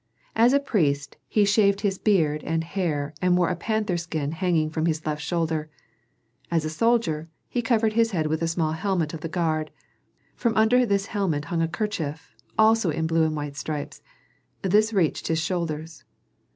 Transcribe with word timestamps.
As 0.35 0.51
a 0.51 0.59
priest, 0.59 1.17
he 1.27 1.45
shaved 1.45 1.81
his 1.81 1.99
beard 1.99 2.43
and 2.43 2.63
hair 2.63 3.13
and 3.21 3.37
wore 3.37 3.49
a 3.49 3.55
panther 3.55 3.97
skin 3.97 4.31
hanging 4.31 4.71
from 4.71 4.87
his 4.87 5.05
left 5.05 5.21
shoulder. 5.21 5.69
As 6.49 6.65
a 6.65 6.71
soldier, 6.71 7.29
he 7.47 7.61
covered 7.61 7.93
his 7.93 8.09
head 8.09 8.25
with 8.25 8.41
a 8.41 8.47
small 8.47 8.71
helmet 8.71 9.13
of 9.13 9.21
the 9.21 9.29
guard; 9.29 9.69
from 10.35 10.57
under 10.57 10.87
this 10.87 11.05
helmet 11.05 11.45
hung 11.53 11.61
a 11.61 11.67
kerchief, 11.67 12.33
also 12.57 12.89
in 12.89 13.05
blue 13.05 13.25
and 13.25 13.35
white 13.35 13.55
stripes; 13.57 14.01
this 14.63 14.91
reached 14.91 15.27
his 15.27 15.37
shoulders. 15.37 16.03